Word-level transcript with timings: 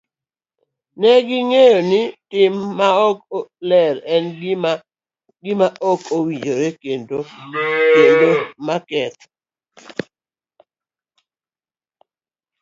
Ne 0.99 1.09
ging'eyo 1.27 1.79
ni 1.91 2.01
tim 2.29 2.55
maok 2.77 3.19
ler 3.69 3.95
en 4.15 4.25
gima 5.43 5.67
ok 5.91 6.01
owinjore 6.17 6.67
kendo 6.81 7.17
maketho. 8.65 9.25